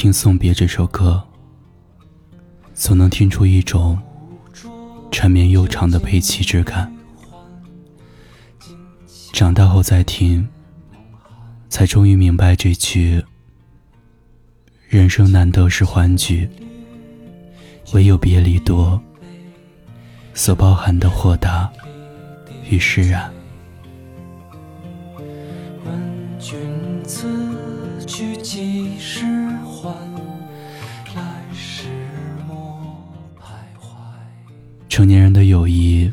[0.00, 1.22] 听《送别》这首歌，
[2.72, 3.98] 总能听出一种
[5.12, 6.90] 缠绵悠长的悲凄之感。
[9.34, 10.48] 长大后再听，
[11.68, 13.22] 才终于明白这句
[14.88, 16.48] “人生难得是欢聚，
[17.92, 18.98] 唯有别离多”
[20.32, 21.70] 所包含的豁达
[22.70, 23.30] 与释然。
[25.84, 26.58] 问君
[27.04, 29.26] 此去几时
[29.80, 29.88] 还？
[31.14, 31.22] 来
[31.54, 31.88] 时
[32.46, 32.82] 莫
[33.38, 33.44] 徘
[33.80, 33.88] 徊。
[34.90, 36.12] 成年人的友谊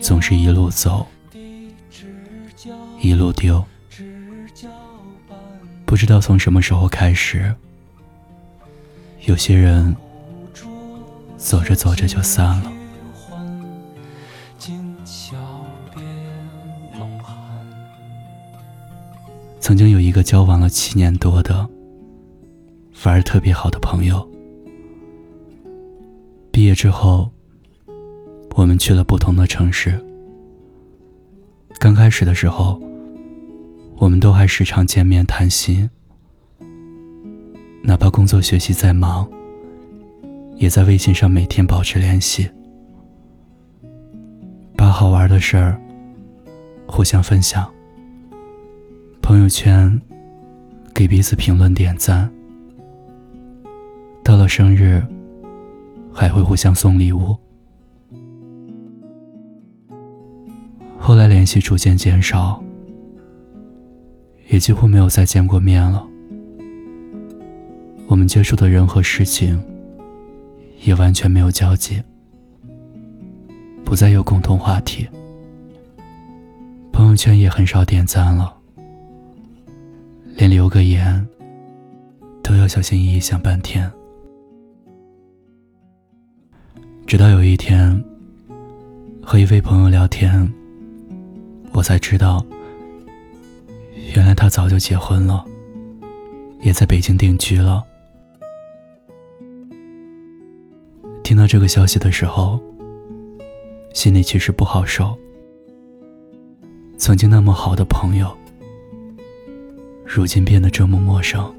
[0.00, 1.06] 总是一路走，
[3.00, 3.64] 一路丢。
[5.86, 7.54] 不知道从什么时候开始，
[9.26, 9.94] 有些人
[11.36, 12.72] 走着走着就散了。
[19.60, 21.68] 曾经有一个交往了七年多的，
[23.02, 24.24] 反而特别好的朋友。
[26.52, 27.28] 毕业之后，
[28.54, 30.00] 我们去了不同的城市。
[31.80, 32.80] 刚开始的时候，
[33.96, 35.90] 我们都还时常见面谈心，
[37.82, 39.28] 哪怕工作学习再忙，
[40.54, 42.48] 也在微信上每天保持联系，
[44.76, 45.76] 把好玩的事儿
[46.86, 47.68] 互相分享。
[49.20, 50.00] 朋友圈
[50.94, 52.32] 给彼此评论点赞，
[54.32, 55.06] 到了生日
[56.10, 57.36] 还会互相送礼物。
[60.98, 62.64] 后来联系逐渐减少，
[64.48, 66.02] 也几乎没有再见过面了。
[68.06, 69.62] 我们接触的人和事情
[70.80, 72.02] 也完全没有交集，
[73.84, 75.06] 不再有共同话题，
[76.90, 78.56] 朋友圈也很少点赞了。
[80.38, 81.28] 连留个言
[82.42, 83.92] 都要小心翼翼想半天。
[87.12, 88.02] 直到有一天，
[89.22, 90.50] 和一位朋友聊天，
[91.70, 92.42] 我才知道，
[94.16, 95.44] 原来他早就结婚了，
[96.62, 97.84] 也在北京定居了。
[101.22, 102.58] 听到这个消息的时候，
[103.92, 105.14] 心里其实不好受。
[106.96, 108.34] 曾经那么好的朋友。
[110.06, 111.54] 如今变得这么陌生，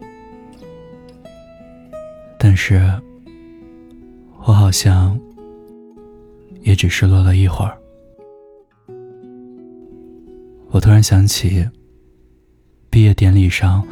[2.40, 2.92] 但是，
[4.46, 5.16] 我好像
[6.74, 7.78] 也只失落了一会儿。
[10.72, 11.70] 我突然想起
[12.90, 13.88] 毕业典礼上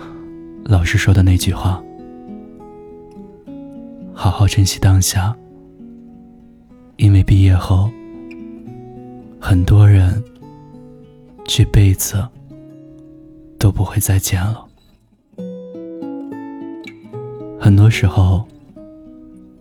[0.66, 1.80] 老师说的那句话
[4.16, 5.38] ：“好好珍惜当下，
[6.98, 7.88] 因为毕业后，
[9.40, 10.24] 很多人
[11.46, 12.28] 这辈子。”
[13.62, 14.66] 都不会再见了。
[17.60, 18.44] 很多时候，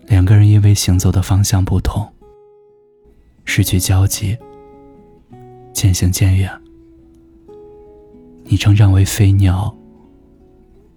[0.06, 2.10] 两个人因为行走的方向不同，
[3.52, 4.38] 失去交集，
[5.72, 6.48] 渐行渐远。
[8.44, 9.76] 你成长为飞鸟，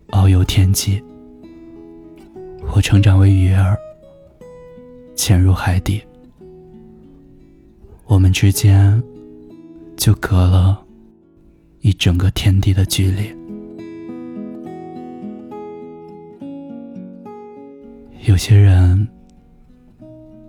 [0.09, 1.01] 遨游天际；
[2.71, 3.75] 我成长为鱼儿，
[5.15, 5.99] 潜入海底。
[8.05, 9.01] 我们之间，
[9.97, 10.79] 就隔了。
[11.81, 13.35] 一整个天地的距离，
[18.27, 19.07] 有些人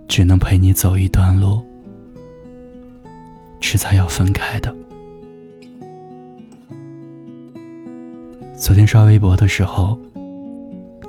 [0.07, 1.65] 只能陪你走一段路，
[3.67, 4.73] 迟早要分开的。
[8.55, 9.97] 昨天刷微博的时候，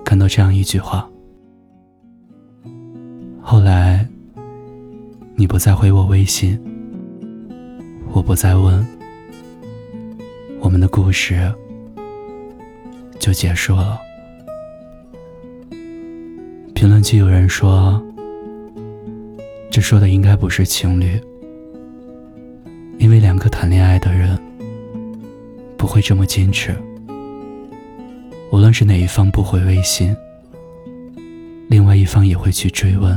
[0.03, 1.07] 看到这样一句话：
[3.43, 4.09] 后来
[5.35, 6.59] 你不再回我微信，
[8.11, 8.85] 我不再问。
[10.59, 11.53] 我们的故事
[13.19, 14.01] 就结束了。
[16.75, 18.03] 评论区有人说
[19.71, 21.21] ：“这说的应该不是情侣，
[23.07, 24.37] 因为两个谈恋爱的人
[25.79, 26.77] 不会这么矜持。
[28.51, 30.13] 无论是哪一方不回微信，
[31.69, 33.17] 另外一方也会去追问，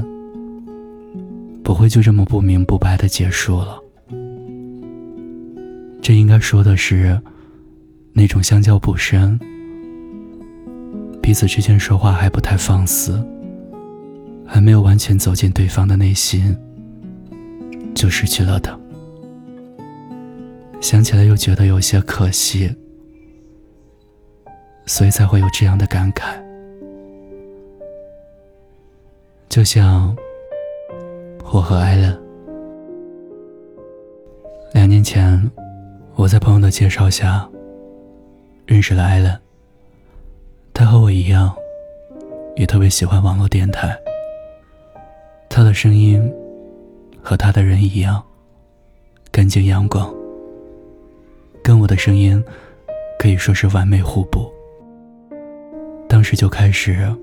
[1.63, 3.80] 不会就这么不明不白的结束了。
[6.03, 7.19] 这应该说的是。”
[8.13, 9.39] 那种相交不深，
[11.19, 13.19] 彼此之间说话还不太放肆，
[14.45, 16.56] 还没有完全走进对方的内心，
[17.95, 18.79] 就失去了的。
[20.81, 22.74] 想起来又觉得有些可惜，
[24.86, 26.42] 所以才会有这样的感慨。
[29.50, 30.16] 就像
[31.52, 32.20] 我和艾伦，
[34.74, 35.50] 两年前，
[36.16, 37.48] 我在朋友的介绍下
[38.66, 39.40] 认识了艾伦。
[40.74, 41.54] 他和我一样，
[42.56, 43.98] 也特别喜欢网络电台。
[45.50, 46.31] 他的声音
[47.22, 48.24] 和他的人一样
[49.31, 50.19] 干净阳光。
[51.63, 52.44] 跟我的声音
[53.17, 54.51] 可以说是完美互补。
[56.07, 57.15] 当时就开始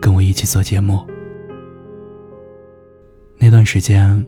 [0.00, 1.00] 跟我一起做节目。
[3.38, 4.24] 那段时间，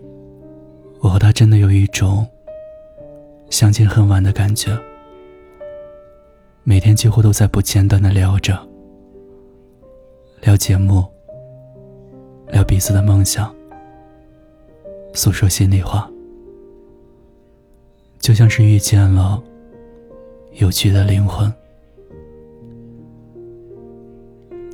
[1.00, 2.26] 我和他真的有一种
[3.50, 4.76] 相见恨晚的感觉。
[6.62, 8.58] 每天几乎都在不间断的聊着，
[10.41, 11.05] 聊节目，
[12.49, 13.55] 聊彼此的梦想，
[15.12, 16.11] 诉说心里话。
[18.25, 19.38] 就像是遇见了
[20.53, 21.53] 有趣的灵魂，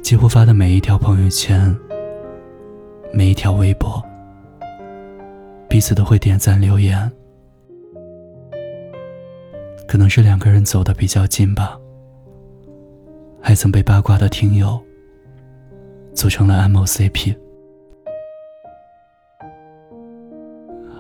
[0.01, 1.77] 几乎发的每一条朋友圈、
[3.13, 4.01] 每一条微博，
[5.69, 7.11] 彼此都会点赞留言。
[9.89, 11.77] 可能是两个人走得比较近吧，
[13.43, 14.81] 还曾被八卦的听友
[16.15, 17.37] 组成了 M O C P。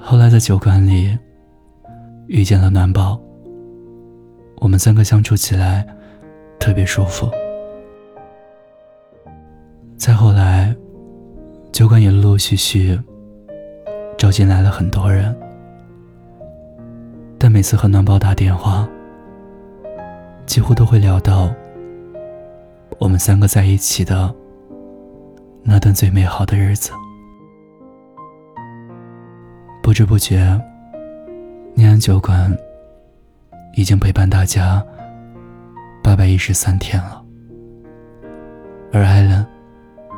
[0.02, 1.16] 后来在酒馆里。
[2.26, 3.20] 遇见了暖宝，
[4.56, 5.86] 我们三个相处起来
[6.58, 7.30] 特别舒服。
[9.96, 10.74] 再后来，
[11.72, 12.98] 酒馆也陆陆续续
[14.16, 15.36] 招进来了很多人，
[17.38, 18.88] 但每次和暖宝打电话，
[20.46, 21.52] 几乎都会聊到
[22.98, 24.34] 我们三个在一起的
[25.62, 26.92] 那段最美好的日子。
[29.82, 30.60] 不知不觉。
[31.80, 32.54] 念安酒馆
[33.72, 34.84] 已经陪伴大家
[36.04, 37.24] 八百一十三天了，
[38.92, 39.46] 而艾伦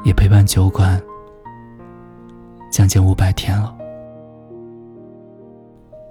[0.03, 1.01] 也陪伴酒馆
[2.69, 3.73] 将近五百天了。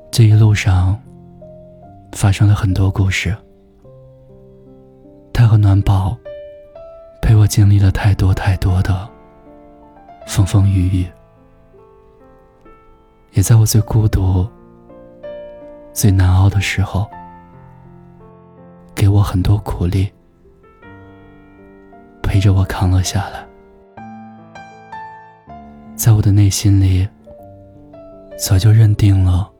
[0.09, 0.98] 这一路上
[2.13, 3.36] 发生了很多故事，
[5.33, 6.18] 他和暖宝
[7.21, 9.06] 陪我经历了太多太多的
[10.25, 11.07] 风风雨雨，
[13.33, 14.48] 也在我最孤独。
[15.93, 17.09] 最难熬的时候，
[18.95, 20.11] 给我很多鼓励，
[22.23, 23.45] 陪着我扛了下来。
[25.95, 27.07] 在我的内心里，
[28.38, 29.51] 早就认定了，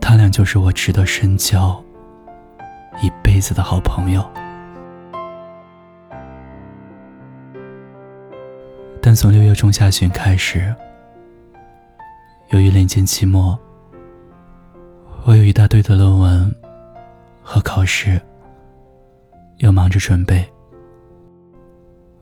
[0.00, 1.80] 他俩就是我值得深交
[3.02, 4.24] 一辈子的好朋友。
[9.00, 10.74] 但从六月中下旬开始，
[12.48, 13.56] 由于临近期末。
[15.26, 16.54] 我有一大堆的论文
[17.42, 18.20] 和考试，
[19.56, 20.46] 又忙着准备。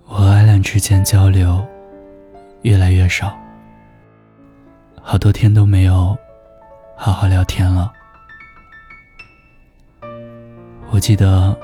[0.07, 1.67] 我和艾兰之间交流
[2.61, 3.37] 越来越少，
[5.01, 6.17] 好多天都没有
[6.97, 7.93] 好好聊天了。
[10.91, 11.59] 我记得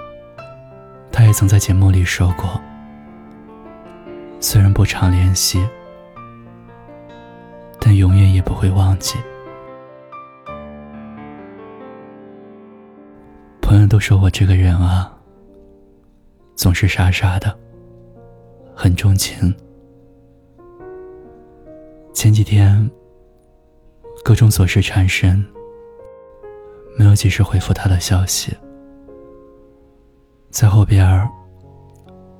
[1.12, 2.61] 他也曾在节目里说过，
[4.40, 5.64] 虽然不常联系，
[7.78, 9.16] 但永远也不会忘记。
[13.88, 15.12] 都说我这个人啊，
[16.54, 17.57] 总是傻傻的，
[18.75, 19.54] 很重情。
[22.12, 22.90] 前几天
[24.25, 25.45] 各种琐事缠身，
[26.99, 28.54] 没有及时回复他的消息。
[30.50, 31.28] 在后边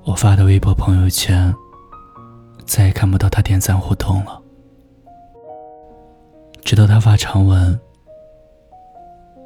[0.05, 1.55] 我发的微博、朋友圈，
[2.67, 4.43] 再也看不到他点赞互动了。
[6.63, 7.79] 直到他发长文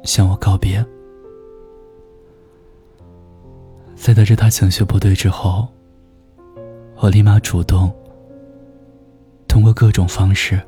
[0.03, 0.83] 向我告别。
[4.03, 5.65] 在得知他情绪不对之后，
[6.97, 7.89] 我立马主动
[9.47, 10.61] 通过各种方式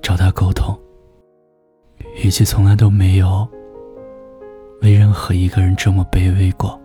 [0.00, 0.78] 找他沟通，
[2.22, 3.44] 语气从来都没有
[4.80, 6.80] 为任何一个人这么卑微过。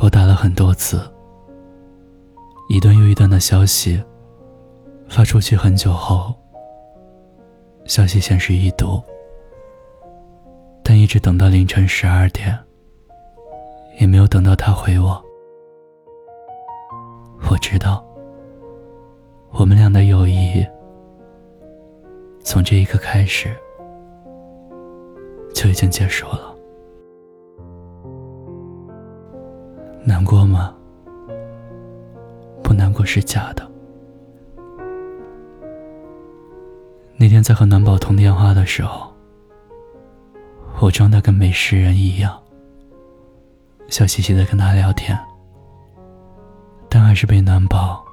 [0.00, 0.98] 我打了很多次，
[2.70, 4.02] 一段又一段的消息
[5.10, 6.34] 发出去很久后，
[7.84, 8.98] 消息显示已读，
[10.82, 12.58] 但一直等到凌晨十二点。
[13.98, 15.22] 也没有等到他回我。
[17.50, 18.04] 我知道，
[19.52, 20.66] 我们俩的友谊
[22.40, 23.54] 从这一刻开始
[25.54, 26.54] 就已经结束了。
[30.04, 30.74] 难过吗？
[32.62, 33.66] 不难过是假的。
[37.16, 39.10] 那天在和暖宝通电话的时候，
[40.80, 42.38] 我装的跟没事人一样，
[43.88, 45.18] 笑嘻嘻的跟他聊天，
[46.88, 48.04] 但还是被暖宝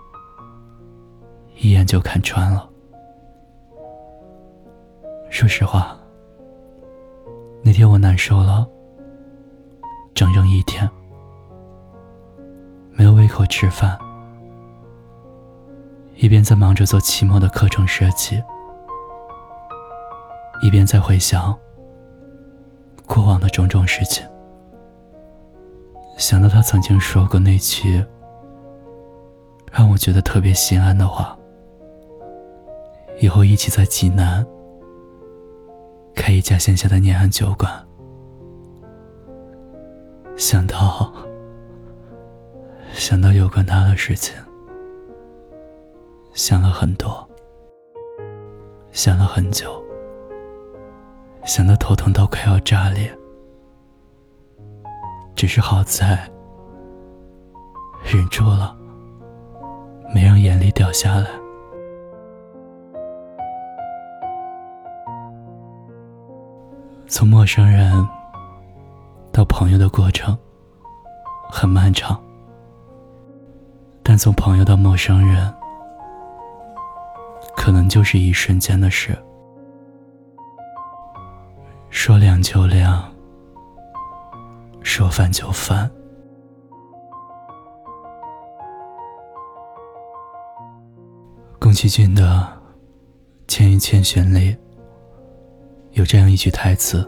[1.57, 2.69] 一眼就看穿了。
[5.29, 5.97] 说实话，
[7.63, 8.67] 那天我难受了
[10.13, 10.89] 整整一天，
[12.91, 13.97] 没有胃口吃饭，
[16.15, 18.41] 一边在忙着做期末的课程设计。
[20.61, 21.53] 一边在回想
[23.05, 24.25] 过往的种种事情，
[26.17, 28.03] 想到他曾经说过那句
[29.71, 31.37] 让我觉得特别心安的话
[33.19, 34.45] ：“以后一起在济南
[36.15, 37.71] 开一家线下的年安酒馆。”
[40.37, 41.11] 想到
[42.93, 44.35] 想到有关他的事情，
[46.33, 47.27] 想了很多，
[48.91, 49.83] 想了很久。
[51.45, 53.13] 想得头疼到快要炸裂，
[55.35, 56.17] 只是好在
[58.03, 58.75] 忍住了，
[60.13, 61.27] 没让眼泪掉下来。
[67.07, 68.07] 从陌生人
[69.31, 70.37] 到朋友的过程
[71.49, 72.19] 很漫长，
[74.01, 75.53] 但从朋友到陌生人，
[77.55, 79.15] 可能就是一瞬间的事。
[81.91, 83.12] 说凉就凉，
[84.95, 85.89] 说翻就翻。
[91.59, 92.21] 宫崎骏的
[93.47, 94.55] 《千与千寻》里
[95.93, 97.03] 有这样一句台词：“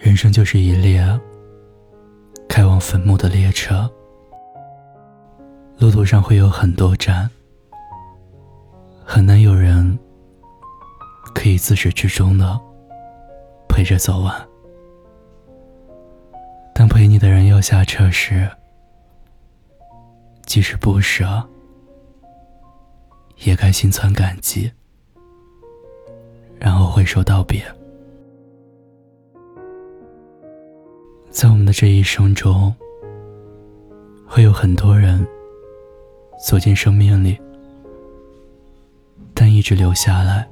[0.00, 1.06] 人生就是一列
[2.48, 3.86] 开往坟墓的列车，
[5.76, 7.28] 路途上会有很多站，
[9.04, 9.98] 很难有人。”
[11.34, 12.58] 可以自始至终的
[13.68, 14.51] 陪着走完。
[17.62, 18.50] 下车时，
[20.44, 21.42] 即使不舍，
[23.44, 24.70] 也该心存感激，
[26.58, 27.64] 然后挥手道别。
[31.30, 32.74] 在我们的这一生中，
[34.26, 35.26] 会有很多人
[36.44, 37.40] 走进生命里，
[39.32, 40.46] 但一直留下来。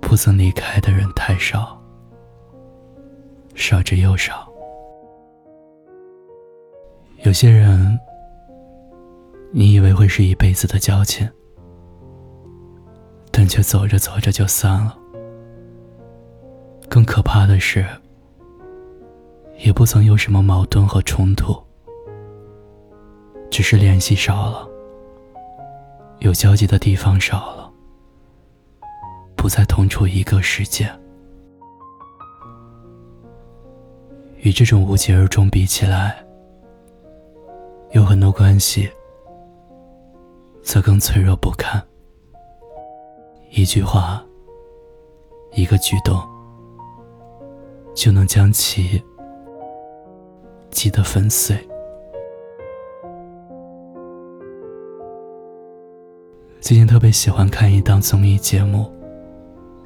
[0.00, 1.78] 不曾离开的人太少，
[3.54, 4.47] 少之又少。
[7.24, 7.98] 有些人，
[9.50, 11.28] 你以为会是一辈子的交情，
[13.32, 14.96] 但却走着走着就散了。
[16.88, 17.84] 更可怕的是，
[19.58, 21.60] 也不曾有什么矛盾和冲突，
[23.50, 24.68] 只是联系少了，
[26.20, 27.68] 有交集的地方少了。
[29.34, 30.88] 不再同处一个世界，
[34.36, 36.24] 与这种无疾而终比起来，
[37.92, 38.88] 有很多关系
[40.62, 41.82] 则更脆弱不堪。
[43.50, 44.22] 一句话，
[45.52, 46.20] 一个举动，
[47.94, 49.02] 就能将其
[50.70, 51.56] 击得粉碎。
[56.60, 58.92] 最近特别喜欢看一档综艺节目。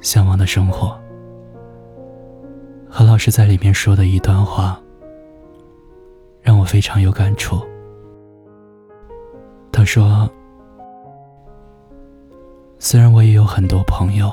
[0.01, 0.99] 向往的生活，
[2.89, 4.77] 何老师在里面说的一段话，
[6.41, 7.65] 让我非常有感触。
[9.75, 10.29] 他说
[12.77, 14.31] ：“虽然我也有很多朋友，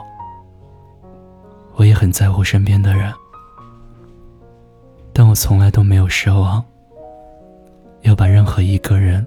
[1.77, 3.11] 我也很在乎身边的人，
[5.15, 6.63] 但我从来都没有奢望
[8.03, 9.27] 要把任何一个人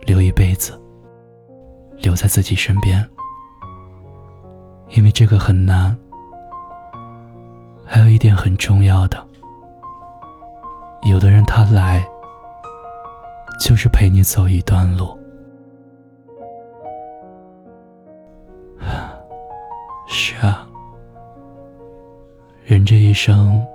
[0.00, 0.78] 留一辈子，
[1.96, 3.08] 留在自己身边。”
[4.90, 5.96] 因为这个很难，
[7.84, 9.24] 还有一点很重要的，
[11.02, 12.04] 有的人他来，
[13.64, 15.18] 就是陪你走一段路。
[20.06, 20.68] 是啊，
[22.62, 23.66] 人这一生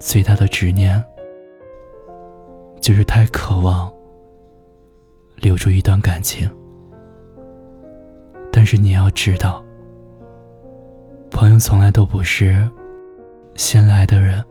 [0.00, 1.04] 最大的执念，
[2.80, 3.92] 就是太渴望
[5.36, 6.50] 留住一段感情，
[8.50, 9.62] 但是你要知道。
[11.30, 12.66] 朋友从来都不是
[13.56, 14.42] 先来的人，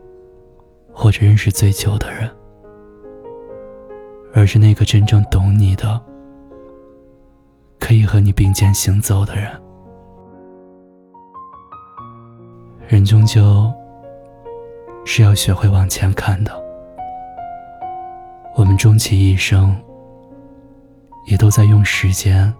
[0.92, 2.30] 或者认识最久的人，
[4.32, 6.00] 而是那个真正懂你的、
[7.78, 9.50] 可以和你并肩行走的人。
[12.86, 13.72] 人终究
[15.04, 16.52] 是要学会往前看的。
[18.56, 19.76] 我们终其一生，
[21.26, 22.52] 也都在用时间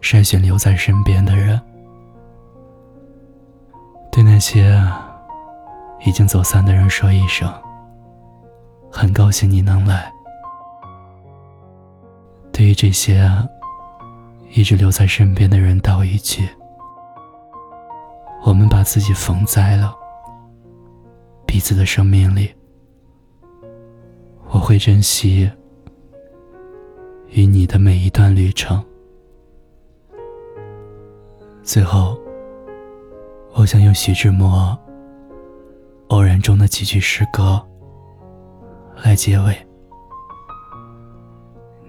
[0.00, 1.60] 筛选留在身边的人。
[4.10, 4.80] 对那些
[6.04, 7.48] 已经走散的人说一声，
[8.90, 10.12] 很高兴你能来。
[12.58, 13.30] 对于这些
[14.50, 16.42] 一直留在身边的人道一句：
[18.42, 19.94] 我们把自己缝在了
[21.46, 22.52] 彼此的生命里。
[24.50, 25.48] 我会珍惜
[27.28, 28.84] 与你的每一段旅程。
[31.62, 32.18] 最后，
[33.54, 34.76] 我想用徐志摩
[36.08, 37.64] 《偶然》中的几句诗歌
[39.04, 39.67] 来结尾。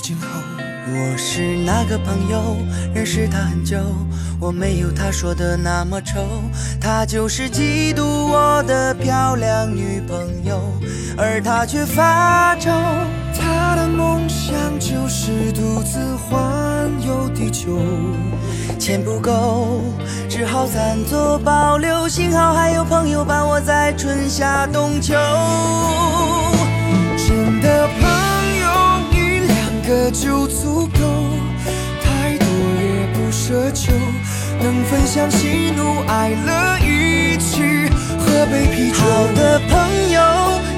[0.00, 0.26] 披肩后，
[0.88, 2.56] 我是那个朋友，
[2.94, 3.76] 认识他很久，
[4.40, 6.20] 我没有他说的那么丑，
[6.80, 10.58] 他就是嫉妒我的漂亮女朋友，
[11.18, 12.70] 而他却发愁。
[13.38, 17.78] 他的梦想就是独自环游地球。
[18.78, 19.82] 钱不够，
[20.30, 25.14] 只好暂作保留，幸好还有朋友伴我在春夏冬秋。
[30.10, 31.00] 就足够，
[32.02, 32.46] 太多
[32.82, 33.92] 也不奢求，
[34.60, 37.62] 能分享喜怒哀乐，一起
[38.18, 38.96] 喝杯啤酒。
[38.98, 40.20] 好的朋友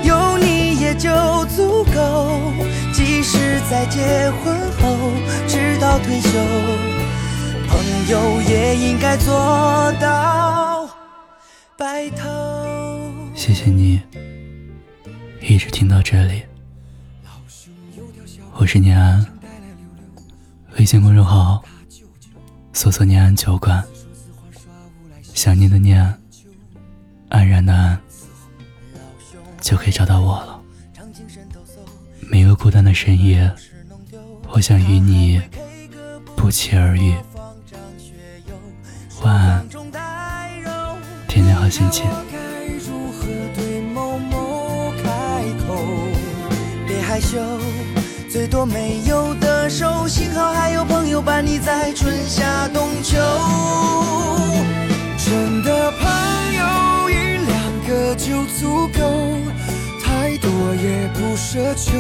[0.05, 1.09] 有你也就
[1.57, 2.53] 足够，
[2.93, 5.13] 即使在结婚后，
[5.49, 6.29] 直到退休，
[7.69, 10.89] 朋友也应该做到
[11.77, 12.29] 白头。
[13.35, 14.01] 谢谢你
[15.41, 16.43] 一直听到这里，
[18.63, 19.27] 我是念安，
[20.79, 21.61] 微信公众号
[22.73, 23.83] 搜索“念安酒馆”，
[25.35, 26.01] 想念的念，
[27.29, 28.01] 安然的安，
[29.61, 30.63] 就可以找到我了。
[32.21, 33.53] 每个孤单的深夜，
[34.51, 35.43] 我想与你
[36.37, 37.17] 不期而遇。
[39.23, 39.69] 晚安，
[41.27, 42.07] 天天好心情。
[47.05, 47.39] 害羞，
[48.33, 53.19] 最多没有的手，幸好还有朋友伴你在春夏冬秋。
[55.19, 56.11] 真的朋
[56.55, 57.15] 友一
[57.45, 57.53] 两
[57.87, 59.37] 个就足够，
[60.03, 61.93] 太多也不奢求，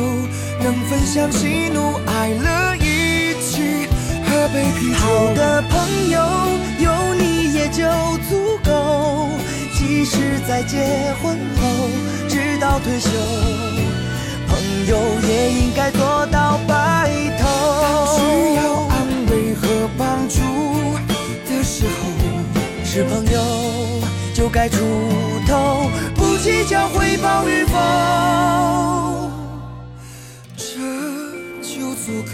[0.62, 3.86] 能分享喜怒哀乐，一起
[4.24, 4.98] 喝杯啤酒。
[5.00, 6.18] 好的朋友
[6.78, 7.84] 有你也就
[8.30, 9.28] 足够，
[9.74, 10.78] 即使在结
[11.22, 11.90] 婚后，
[12.26, 13.10] 直到退休，
[14.86, 14.96] 友
[15.28, 17.42] 也应该做到白头。
[18.16, 18.20] 需
[18.56, 18.94] 要安
[19.30, 20.38] 慰和帮助
[21.48, 21.90] 的时候，
[22.84, 23.38] 是朋友
[24.34, 24.78] 就该出
[25.46, 27.78] 头，不计较回报与否。
[30.56, 30.64] 这
[31.62, 32.32] 就足够。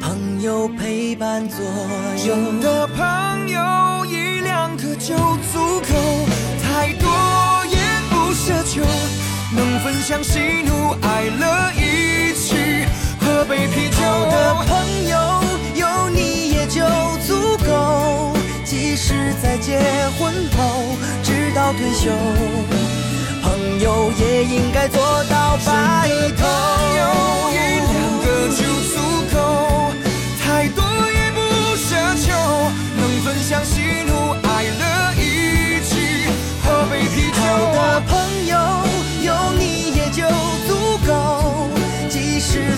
[0.00, 1.58] 朋友陪伴左
[2.26, 5.16] 右真，的朋友一两个就
[5.52, 5.88] 足够，
[6.62, 7.08] 太多
[7.70, 7.76] 也
[8.10, 8.82] 不奢求，
[9.54, 12.84] 能分享喜怒哀乐，一起
[13.20, 13.96] 喝杯啤酒。
[14.30, 15.16] 的朋友
[15.74, 16.82] 有你也就
[17.26, 19.78] 足够，即使在结
[20.18, 22.10] 婚后，直到退休，
[23.42, 26.44] 朋友也应该做到白头。
[26.96, 27.02] 有
[27.52, 27.56] 一
[27.92, 28.60] 两个就
[28.92, 28.94] 足
[29.32, 29.36] 够，
[30.42, 31.40] 太多也不
[31.76, 31.88] 奢
[32.20, 32.32] 求，
[32.96, 34.34] 能分享喜怒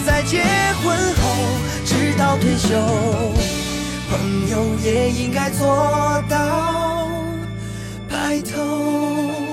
[0.06, 0.40] 在结
[0.84, 1.34] 婚后，
[1.84, 2.68] 直到退休，
[4.08, 7.10] 朋友也应该做到
[8.08, 9.45] 白头。